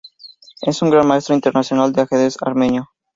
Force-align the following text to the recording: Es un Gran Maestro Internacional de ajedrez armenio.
Es 0.63 0.81
un 0.81 0.89
Gran 0.89 1.05
Maestro 1.07 1.35
Internacional 1.35 1.93
de 1.93 2.01
ajedrez 2.01 2.35
armenio. 2.41 2.89